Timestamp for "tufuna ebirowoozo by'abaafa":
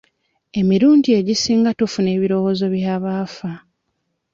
1.79-3.51